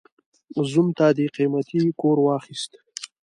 زوم 0.69 0.87
ته 0.97 1.05
دې 1.17 1.25
قيمتي 1.35 1.79
کور 2.01 2.17
واخيست. 2.25 2.71